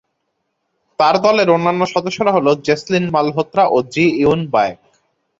তার 0.99 1.15
দলের 1.21 1.47
অন্যান্য 1.49 1.81
সদস্যরা 1.93 2.31
হলো 2.33 2.51
জেসলিন 2.65 3.05
মালহোত্রা 3.15 3.63
ও 3.67 3.77
জি 3.93 4.05
ইয়ুন 4.19 4.41
বায়েক। 4.53 4.79